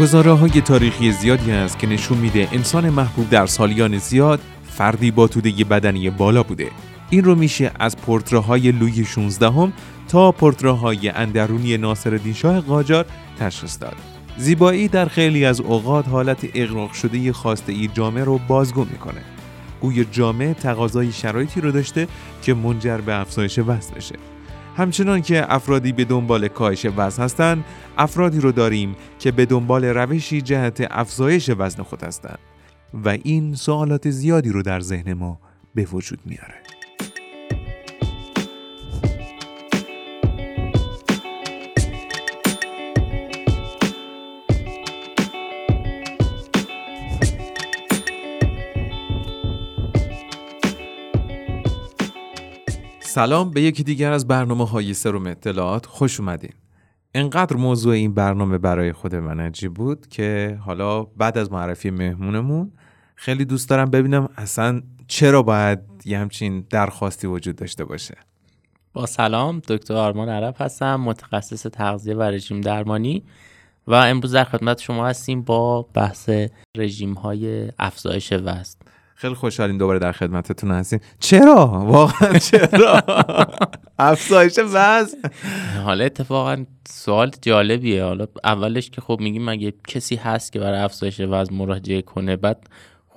[0.00, 5.26] گزاره های تاریخی زیادی هست که نشون میده انسان محبوب در سالیان زیاد فردی با
[5.26, 6.70] توده بدنی بالا بوده.
[7.10, 9.72] این رو میشه از پورتراهای لوی 16 هم
[10.08, 13.06] تا پورتراهای اندرونی ناصر شاه قاجار
[13.38, 13.96] تشخیص داد.
[14.36, 19.20] زیبایی در خیلی از اوقات حالت اغراق شده خواسته ای جامعه رو بازگو می‌کنه.
[19.80, 22.08] گوی جامعه تقاضای شرایطی رو داشته
[22.42, 24.14] که منجر به افزایش وزن بشه
[24.76, 27.64] همچنان که افرادی به دنبال کاهش وزن هستند
[27.98, 32.38] افرادی رو داریم که به دنبال روشی جهت افزایش وزن خود هستند.
[33.04, 35.38] و این سوالات زیادی رو در ذهن ما
[35.74, 36.65] به وجود میاره.
[53.16, 55.86] سلام به یکی دیگر از برنامه های سروم اطلاعات.
[55.86, 56.52] خوش اومدین.
[57.14, 62.72] انقدر موضوع این برنامه برای خود من عجیب بود که حالا بعد از معرفی مهمونمون
[63.14, 68.14] خیلی دوست دارم ببینم اصلا چرا باید یه همچین درخواستی وجود داشته باشه.
[68.92, 73.24] با سلام دکتر آرمان عرب هستم متخصص تغذیه و رژیم درمانی
[73.86, 76.30] و امروز در خدمت شما هستیم با بحث
[76.76, 78.76] رژیم های افزایش وزن.
[79.18, 81.00] خیلی خوشحالیم دوباره در خدمتتون هستیم.
[81.20, 83.02] چرا؟ واقعا چرا؟
[83.98, 85.18] افزایش وزن.
[85.84, 88.04] حالا اتفاقا سوال جالبیه.
[88.04, 92.66] حالا اولش که خب میگیم مگه کسی هست که برای افزایش وزن مراجعه کنه بعد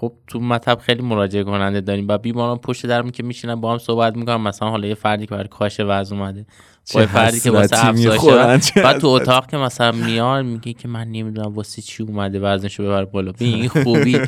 [0.01, 3.77] خب تو مطب خیلی مراجعه کننده داریم و بیماران پشت درمون که میشینن با هم
[3.77, 4.35] صحبت می‌کنن.
[4.35, 6.45] مثلا حالا یه فردی که برای کاهش وزن اومده
[6.93, 11.53] با فردی که واسه افزایش بعد تو اتاق که مثلا میاد میگه که من نمی‌دونم
[11.53, 13.33] واسه چی اومده وزنشو ببر بالا.
[13.39, 14.19] این خوبی.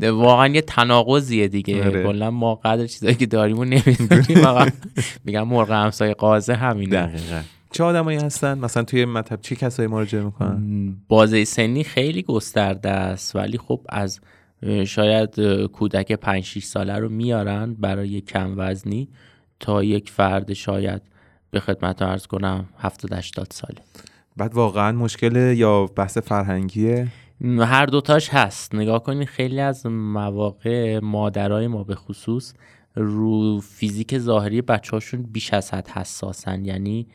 [0.02, 1.84] واقعا یه تناقضیه دیگه.
[1.84, 2.02] آره.
[2.02, 4.72] کلا ما قدر چیزایی که داریم و نمی‌دونیم
[5.24, 7.06] میگم مرغ همسایه قازه همینه.
[7.06, 7.40] دقیقا.
[7.70, 13.36] چه آدمایی هستن؟ مثلا توی مطب چه کسایی مراجعه می‌کنن؟ بازه سنی خیلی گسترده است.
[13.36, 14.20] ولی خب از
[14.86, 15.40] شاید
[15.72, 19.08] کودک 5 6 ساله رو میارن برای کم وزنی
[19.60, 21.02] تا یک فرد شاید
[21.50, 23.80] به خدمت ارز کنم 70 80 ساله.
[24.36, 27.08] بعد واقعا مشکل یا بحث فرهنگیه؟
[27.44, 28.74] هر دوتاش هست.
[28.74, 32.54] نگاه کنید خیلی از مواقع مادرای ما به خصوص
[32.94, 36.64] رو فیزیک ظاهری بچه هاشون بیش از حد حساسن.
[36.64, 37.06] یعنی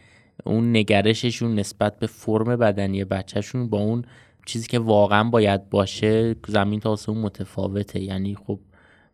[0.46, 4.06] اون نگرششون نسبت به فرم بدنی بچهشون با اون
[4.46, 8.00] چیزی که واقعا باید باشه زمین تا آسمون متفاوته.
[8.00, 8.60] یعنی خب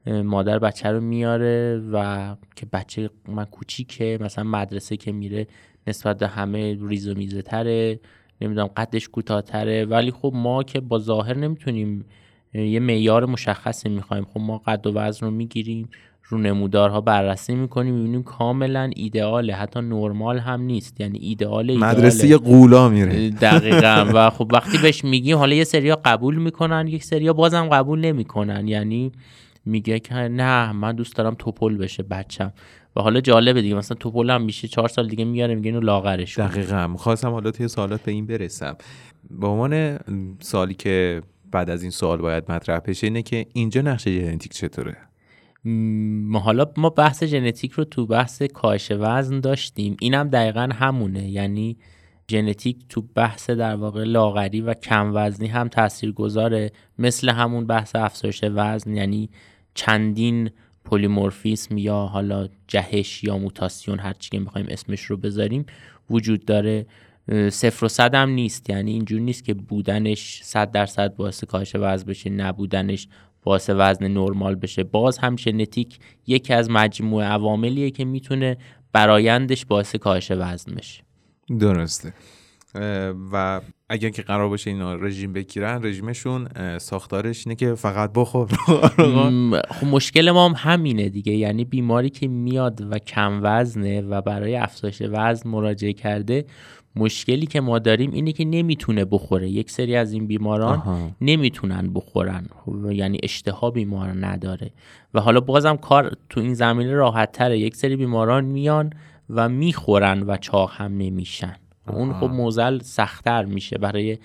[0.07, 5.47] مادر بچه رو میاره و که بچه من کوچیکه مثلا مدرسه که میره
[5.87, 7.99] نسبت به همه ریز و میزه تره
[8.41, 9.85] نمی‌دونم قدش کوتاهتره.
[9.85, 12.05] ولی خب ما که با ظاهر نمی‌تونیم
[12.53, 14.25] یه معیار مشخصی می‌خوایم.
[14.25, 15.89] خب ما قد و وزن رو می‌گیریم
[16.29, 21.01] رو نمودارها بررسی می‌کنیم می‌بینیم کاملا ایدئاله حتی نرمال هم نیست.
[21.01, 23.29] یعنی ایدئال مدرسه قولا میره.
[23.29, 24.05] دقیقا.
[24.13, 28.67] و خب وقتی بهش میگیم حالا یه سریا قبول می‌کنن یک سریا بازم قبول نمی‌کنن.
[28.67, 29.11] یعنی
[29.65, 32.53] میگه که نه من دوست دارم توپل بشه بچم.
[32.95, 36.39] و حالا جالبه دیگه مثلا توپل هم میشه چهار سال دیگه میاره میگه اینو لاغرش
[36.39, 36.93] دقیقا.
[36.97, 38.75] خواستم حالا توی سوالات به این برسم.
[39.29, 39.99] به عنوان
[40.39, 41.21] سالی که
[41.51, 44.97] بعد از این سوال باید مطرح بشه اینه که اینجا نقش ژنتیک چطوره؟
[46.33, 49.97] حالا ما بحث ژنتیک رو تو بحث کاهش وزن داشتیم.
[50.01, 51.29] اینم دقیقا همونه.
[51.29, 51.77] یعنی
[52.31, 57.95] ژنتیک تو بحث در واقع لاغری و کم وزنی هم تأثیر گذاره مثل همون بحث
[57.95, 59.29] افزایش وزن یعنی
[59.73, 60.49] چندین
[60.85, 65.65] پلیمورفیسم یا حالا جهش یا موتاسیون هر چی که می‌خوایم اسمش رو بذاریم
[66.09, 66.85] وجود داره.
[67.49, 68.69] صفر و صد هم نیست.
[68.69, 73.07] یعنی اینجور نیست که بودنش صد درصد باعث کاهش وزن بشه نبودنش
[73.47, 74.83] باعث وزن نرمال بشه.
[74.83, 78.57] باز هم ژنتیک یکی از مجموعه عواملیه که می‌تونه
[78.93, 81.03] برایندش باعث کاهش وزن بشه.
[81.59, 82.13] درسته.
[83.31, 86.47] و اگر که قرار باشه اینا رژیم بگیرن رژیمشون
[86.77, 88.47] ساختارش اینه که فقط بخور.
[89.69, 91.33] خب مشکل ما هم همینه دیگه.
[91.33, 96.45] یعنی بیماری که میاد و کم وزنه و برای افزایش وزن مراجعه کرده
[96.97, 99.49] مشکلی که ما داریم اینه که نمی‌تونه بخوره.
[99.49, 101.11] یک سری از این بیماران آها.
[101.21, 102.45] نمی‌تونن بخورن.
[102.91, 104.71] یعنی اشتها بیمار نداره.
[105.13, 108.89] و حالا بازم کار تو این زمینه راحت تره یک سری بیماران میان
[109.29, 111.55] و می‌خورن و چاق هم نمیشن.
[111.87, 114.17] اون خب موزل سختتر میشه برای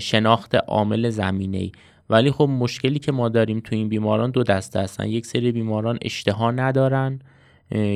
[0.00, 1.72] شناخت عامل زمینه ای
[2.10, 5.08] ولی خب مشکلی که ما داریم تو این بیماران دو دسته هستن.
[5.08, 7.18] یک سری بیماران اشتها ندارن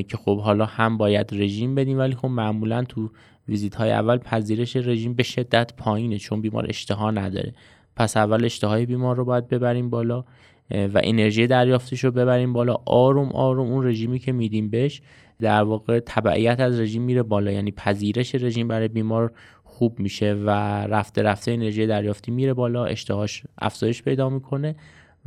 [0.09, 1.99] که خب حالا هم باید رژیم بدیم.
[1.99, 3.11] ولی خب معمولا تو
[3.49, 7.55] ویزیت های اول پذیرش رژیم به شدت پایینه چون بیمار اشتها نداره.
[7.97, 10.25] پس اول اشتهای بیمار رو باید ببریم بالا
[10.71, 12.77] و انرژی دریافتیش رو ببریم بالا.
[12.87, 15.03] آروم آروم اون رژیمی که میدیم بهش
[15.41, 17.53] در واقع تبعیت از رژیم میره بالا.
[17.53, 19.33] یعنی پذیرش رژیم برای بیمار
[19.65, 20.51] خوب میشه و
[20.87, 24.77] رفته رفته انرژی دریافتی میره بالا اشتهاش افزایش پیدا می‌کنه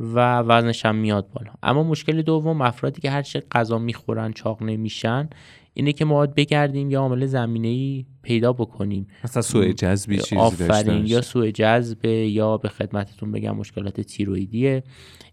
[0.00, 1.50] و وزنش هم میاد بالا.
[1.62, 5.28] اما مشکل دوم افرادی که هر چه غذا می‌خورن چاق نمیشن
[5.74, 9.06] اینه که ما باید بگردیم یا عامل زمینه ای پیدا بکنیم.
[9.24, 14.82] مثلا سوء جذبی چیزی آفرین یا سوء جذب یا به خدمتتون بگم مشکلات تیرویدیه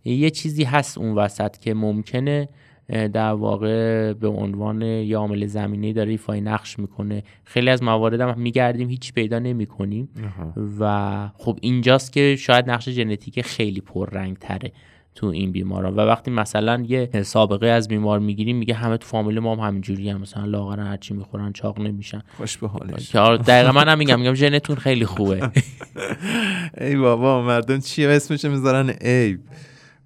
[0.06, 2.50] یه چیزی هست اون وسط که ممکنه
[2.88, 7.24] در واقع به عنوان یا عامل زمینه داره ایفای نقش می‌کنه.
[7.44, 10.10] خیلی از موارد هم میگردیم هیچ پیدا نمی‌کنیم.
[10.80, 14.72] و خب اینجاست که شاید نقش ژنتیک خیلی پررنگ تره
[15.17, 19.39] تو این بیمارا و وقتی مثلا یه سابقه از بیمار می‌گیریم میگه همه تو فامیل
[19.39, 22.21] ما هم همینجوری هم مثلا لاغرن هرچی می‌خورن چاق نمیشن.
[22.37, 23.15] خوش به حالش.
[23.15, 25.51] دقیقا من هم میگم میگم ژنتون خیلی خوبه.
[26.81, 29.37] ای بابا مردم چیه اسمش می‌ذارن؟ ای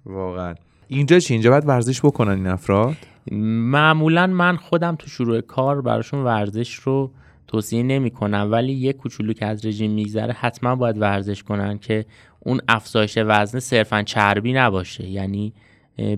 [0.06, 0.54] واقعا.
[0.88, 2.96] اینجا چی؟ اینجا باید ورزش بکنن این افراد؟
[3.30, 7.10] معمولا من خودم تو شروع کار براشون ورزش رو
[7.46, 12.04] توصیه نمی کنم ولی یک کوچولو که از رژیم میگذره حتما باید ورزش کنن که
[12.44, 15.54] اون افزایش وزن صرفا چربی نباشه یعنی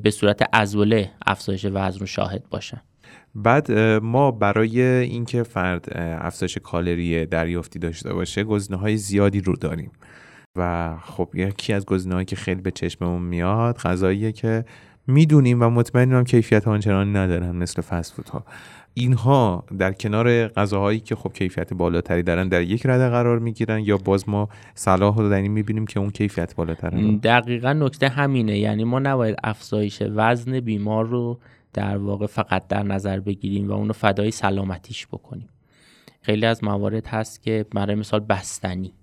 [0.02, 2.80] به صورت ازوله افزایش وزن رو شاهد باشن
[3.34, 3.72] بعد
[4.02, 9.90] ما برای اینکه فرد افزایش کالری دریافتی داشته باشه گزینه های زیادی رو داریم.
[10.56, 14.64] و خب یکی از گزینه‌هایی که خیلی به چشممون میاد غذاییه که
[15.06, 18.44] می‌دونیم و مطمئنیم کیفیت آنچنانی ندارن مثل فست ها
[18.94, 23.96] اینها در کنار غذاهایی که خب کیفیت بالاتری دارن در یک رده قرار می‌گیرن یا
[23.96, 28.58] باز ما صلاح رو در این می‌بینیم که اون کیفیت بالاتره دقیقا نکته همینه.
[28.58, 31.38] یعنی ما نباید افزایش وزن بیمار رو
[31.72, 35.48] در واقع فقط در نظر بگیریم و اونو فدای سلامتیش بکنیم.
[36.22, 38.94] خیلی از موارد هست که برای مثال بستنی.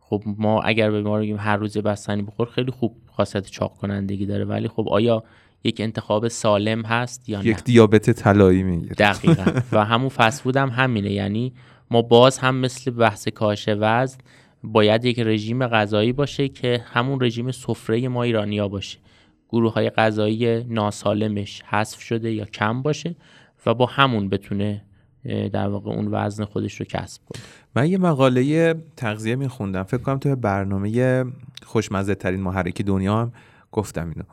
[0.00, 4.26] خب ما اگر به ما بگیم هر روز بستنی بخور خیلی خوب خاصیت چاق کنندگی
[4.26, 4.44] داره.
[4.44, 5.24] ولی خب آیا
[5.64, 8.94] یک انتخاب سالم هست یا نه؟ یک دیابت طلایی می‌گیره.
[8.94, 9.60] دقیقا.
[9.72, 11.10] و همون فسفود هم همینه.
[11.10, 11.52] یعنی
[11.90, 14.18] ما باز هم مثل بحث کاهش وزن
[14.62, 18.98] باید یک رژیم غذایی باشه که همون رژیم سفره ما ایرانیا باشه.
[19.48, 23.16] گروه های غذایی ناسالمش حذف شده یا کم باشه
[23.66, 24.82] و با همون بتونه
[25.52, 27.42] در واقع اون وزن خودش رو کسب کنه.
[27.76, 29.82] من یه مقاله تغذیه میخوندم.
[29.82, 31.24] فکر کنم توی برنامه
[31.62, 33.32] خوشمزه ترین محرکی دنیا هم
[33.72, 34.24] گفتم اینو.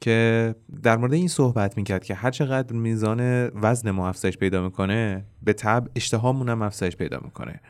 [0.00, 5.24] که در مورد این صحبت می‌کرد که هر چقدر میزان وزن ما افزایش پیدا می‌کنه
[5.42, 7.60] به طب اشتهامون هم افزایش پیدا می‌کنه.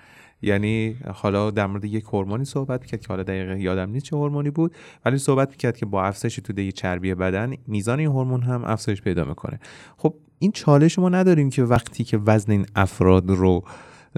[0.42, 4.50] یعنی حالا در مورد یک هورمونی صحبت می‌کرد که حالا دقیقه یادم نیست چه هورمونی
[4.50, 4.74] بود
[5.04, 9.24] ولی صحبت می‌کرد که با افزایش توده چربی بدن میزان این هورمون هم افزایش پیدا
[9.24, 9.60] می‌کنه.
[9.96, 13.64] خب این چالش ما نداریم که وقتی که وزن این افراد رو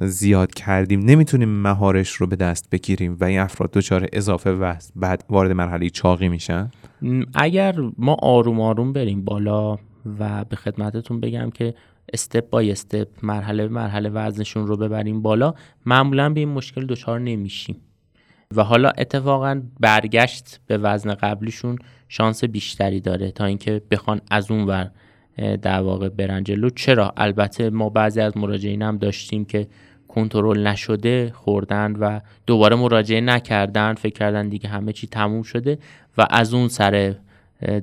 [0.02, 5.24] زیاد کردیم نمی‌تونیم مهارش رو به دست بگیریم و این افراد دچار اضافه وزن بعد
[5.30, 6.70] وارد مرحله چاقی میشن؟
[7.34, 9.78] اگر ما آروم آروم بریم بالا
[10.18, 11.74] و به خدمتتون بگم که
[12.12, 15.54] استپ بای استپ مرحله به مرحله وزنشون رو ببریم بالا
[15.86, 17.76] معمولا به این مشکل دچار نمیشیم.
[18.56, 21.78] و حالا اتفاقا برگشت به وزن قبلیشون
[22.08, 24.90] شانس بیشتری داره تا اینکه بخوان از اون ور
[25.62, 26.70] در واقع برن جلو.
[26.70, 29.68] چرا؟ البته ما بعضی از مراجعین هم داشتیم که
[30.14, 35.78] کنترل نشده خوردن و دوباره مراجعه نکردن فکر کردن دیگه همه چی تموم شده
[36.18, 37.14] و از اون سر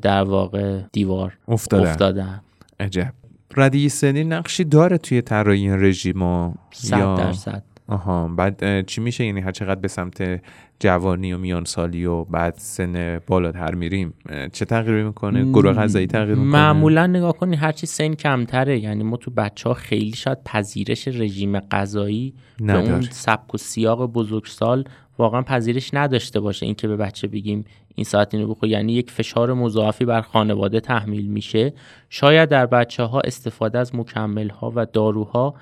[0.02, 2.42] در واقع دیوار افتادن, افتادن.
[2.80, 3.14] عجب.
[3.58, 7.64] ردی سنی نقشی داره توی طراحی این رژیم صد درصد.
[7.90, 10.42] آها بعد چی میشه؟ یعنی هر چقدر به سمت
[10.80, 14.14] جوانی و میان سالی و بعد سن بالاتر میریم
[14.52, 18.80] چه تغییری می‌کنه؟ گروه غذایی تغییر می‌کنه؟ معمولا نگاه کنی هرچی سن کمتره.
[18.80, 24.06] یعنی ما تو بچه ها خیلی شاید پذیرش رژیم غذایی به اون سبک و سیاق
[24.06, 24.84] بزرگسال
[25.18, 26.66] واقعا پذیرش نداشته باشه.
[26.66, 27.66] اینکه به بچه بگیم
[27.96, 28.70] این ساعت اینو بخور.
[28.70, 31.74] یعنی یک فشار مضاعفی بر خانواده تحمیل میشه.
[32.10, 35.56] شاید در بچه ها استفاده از مکمل ها و داروها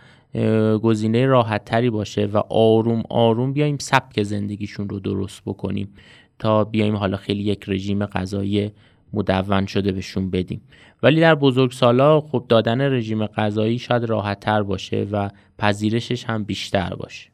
[0.84, 5.93] گزینه راحت تری باشه و آروم آروم بیایم سبک زندگیشون رو درست بکنیم
[6.39, 8.72] تا بیایم حالا خیلی یک رژیم غذایی
[9.13, 10.62] مدون شده بهشون بدیم.
[11.03, 15.29] ولی در بزرگ سالا خب دادن رژیم غذایی شاید راحت تر باشه و
[15.60, 17.29] پذیرشش هم بیشتر باشه.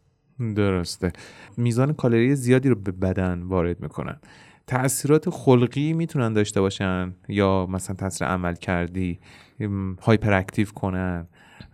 [0.56, 1.12] درسته.
[1.58, 4.20] میزان کالری زیادی رو به بدن وارد می‌کنن.
[4.68, 9.20] تاثیرات خلقی می‌تونن داشته باشن یا مثلا تاثیر عمل کردی
[10.02, 11.28] hyperactive کنن.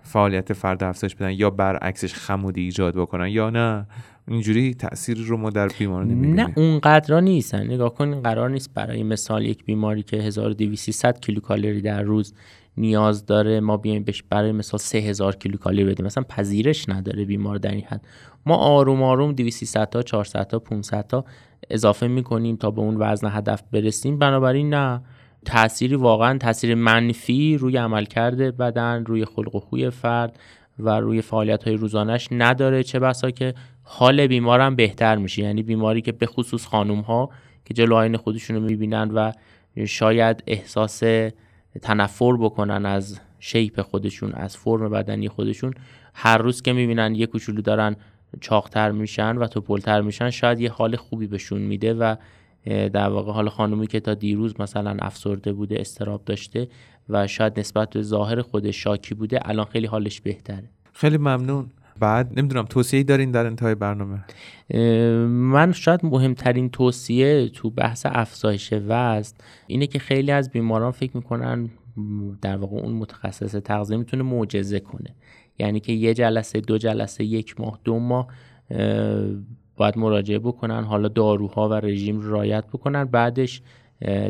[0.03, 3.86] فعالیت فرد افزایش بدن یا برعکسش خمودی ایجاد بکنن یا نه
[4.27, 7.63] اینجوری تاثیر رو ما در بیمار نمی‌بینیم نه اونقدر نیستن.
[7.63, 12.33] نگاه کن قرار نیست برای مثال یک بیماری که 1200 کیلوکالری در روز
[12.77, 16.05] نیاز داره ما بیایم بهش برای مثال 3000 کیلوکالری بدیم.
[16.05, 18.01] مثلا پذیرش نداره بیمار در این حد.
[18.45, 21.25] ما آروم آروم 200 تا 400 تا 500 تا
[21.69, 24.19] اضافه می‌کنیم تا به اون وزن هدف برسیم.
[24.19, 25.01] بنابراین نه
[25.46, 30.39] تأثیری واقعا تاثیر منفی روی عملکرد بدن روی خلق و خوی فرد
[30.79, 32.84] و روی فعالیت های روزانش نداره.
[32.84, 33.53] چه بسا که
[33.84, 35.41] حال بیمارم بهتر میشه.
[35.41, 37.29] یعنی بیماری که به خصوص خانوم ها
[37.65, 39.31] که جلو آین خودشون رو می‌بینن و
[39.86, 41.03] شاید احساس
[41.81, 45.74] تنفر بکنن از شیپ خودشون از فرم بدنی خودشون
[46.13, 47.96] هر روز که می‌بینن یه کوچولو دارن
[48.41, 52.15] چاقتر میشن و توپلتر میشن شاید یه حال خوبی بهشون میده و
[52.69, 56.67] در واقع حال خانومی که تا دیروز مثلا افسرده بوده استراب داشته
[57.09, 60.69] و شاید نسبت به ظاهر خودش شاکی بوده الان خیلی حالش بهتره.
[60.93, 61.69] خیلی ممنون.
[61.99, 64.23] بعد نمی‌دونم توصیه دارین در انتهای برنامه؟
[65.27, 69.35] من شاید مهمترین توصیه تو بحث افزایش وزن
[69.67, 71.69] اینه که خیلی از بیماران فکر می‌کنن
[72.41, 75.15] در واقع اون متخصص تغذیه می‌تونه معجزه کنه.
[75.59, 78.27] یعنی که یه جلسه دو جلسه یک ماه دو ماه
[79.79, 80.83] باید مراجعه بکنن.
[80.83, 83.05] حالا داروها و رژیم رایت بکنن.
[83.05, 83.62] بعدش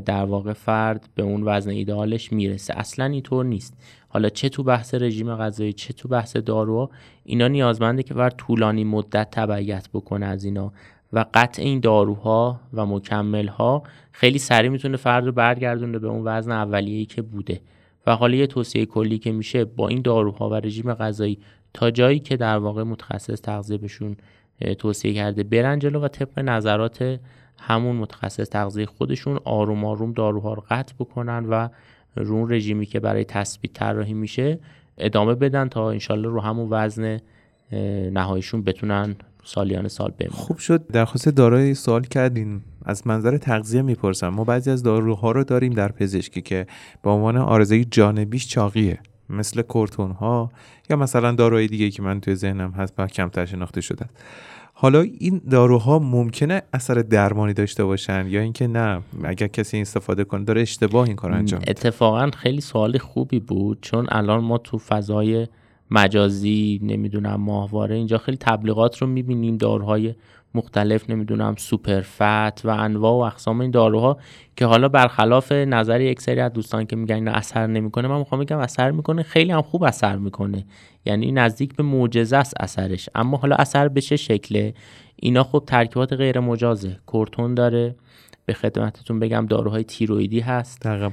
[0.05, 2.73] در واقع فرد به اون وزن ایدئالش می‌رسه.
[2.77, 3.77] اصلا اینطور نیست.
[4.07, 6.89] حالا چه تو بحث رژیم غذایی چه تو بحث داروها
[7.23, 10.71] اینا نیازمنده که فرد طولانی مدت تبعیت بکنه از اینا.
[11.13, 16.51] و قطع این داروها و مکملها خیلی سریع می‌تونه فرد رو برگردونه به اون وزن
[16.51, 17.61] اولیه‌ای که بوده.
[18.07, 21.39] و حالا یه توصیه کلی که میشه با این داروها و رژیم غذایی
[21.73, 24.17] تا جایی که در واقع متخصص تغذیه بهشون
[24.77, 27.19] توصیه کرده برن جلو و طبق نظرات
[27.57, 31.67] همون متخصص تغذیه خودشون آروم آروم داروها رو قطع بکنن و
[32.15, 34.59] رون رژیمی که برای تثبیت طراحی میشه
[34.97, 37.19] ادامه بدن تا انشالله رو همون وزن
[38.11, 40.33] نهاییشون بتونن سالیان سال بمونن.
[40.33, 40.87] خوب شد.
[40.87, 42.61] درخواست دارای سوال کردین.
[42.85, 44.27] از منظر تغذیه می‌پرسم.
[44.27, 46.67] ما بعضی از داروها رو داریم در پزشکی که
[47.03, 48.99] به عنوان آرزه جانبیش چاقیه.
[49.29, 50.51] مثل کورتون ها
[50.89, 54.05] یا مثلا داروهای دیگه که من توی ذهنم هست و کمتر شناخته شده.
[54.73, 60.43] حالا این داروها ممکنه اثر درمانی داشته باشن یا اینکه نه اگر کسی استفاده کنه
[60.43, 65.47] داره اشتباه این کار انجام اتفاقا خیلی سوال خوبی بود چون الان ما تو فضای
[65.91, 70.15] مجازی نمی‌دونم ماهواره اینجا خیلی تبلیغات رو می‌بینیم داروهای
[70.53, 74.17] مختلف نمی‌دونم سوپر فت و انواع و اقسام این داروها
[74.55, 78.57] که حالا برخلاف نظر یک سری از دوستان که میگن اثر نمی‌کنه من می‌خوام بگم
[78.57, 80.65] اثر می‌کنه خیلی هم خوب اثر می‌کنه.
[81.05, 83.09] یعنی نزدیک به معجزه است اثرش.
[83.15, 84.73] اما حالا اثر به چه شکله؟
[85.15, 87.95] اینا خب ترکیبات غیر مجازه کورتون داره
[88.49, 90.81] به خدمتتون بگم داروهای تیرویدی هست.
[90.81, 91.11] دقیقا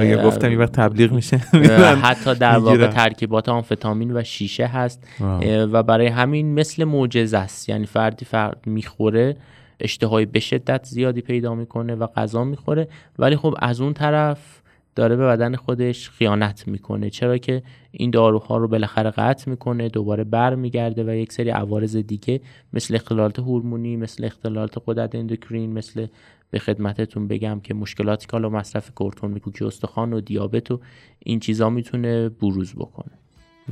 [0.00, 1.36] اگر گفتم این وقت تبلیغ میشه.
[2.06, 5.06] حتی در واقع ترکیبات آمفتامین و شیشه هست.
[5.46, 7.68] و برای همین مثل معجزه است.
[7.68, 9.36] یعنی فردی فرد می‌خوره
[9.80, 12.88] اشتهای به شدت زیادی پیدا می‌کنه و غذا می‌خوره.
[13.18, 14.62] ولی خب از اون طرف
[14.94, 17.10] داره به بدن خودش خیانت می‌کنه.
[17.10, 21.96] چرا که این داروها رو بالاخره قطع می‌کنه دوباره بر میگرده و یک سری عوارض
[21.96, 22.40] دیگه
[22.72, 26.06] مثل اختلالات هورمونی مثل اختلالات قدرت اندوکرین مثل
[26.52, 30.80] به خدمتتون بگم که مشکلاتی که مصرف کورتون کوکی استخوان و دیابت و
[31.18, 33.12] این چیزا می‌تونه بروز بکنه.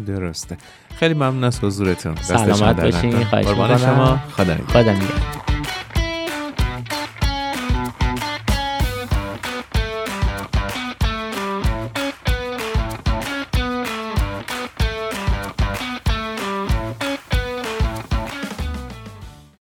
[0.07, 0.57] درسته.
[0.95, 2.15] خیلی ممنون از حضورتون.
[2.15, 3.25] سلامت باشین.
[3.25, 4.17] خواهش شما.
[4.17, 4.95] خدا خدا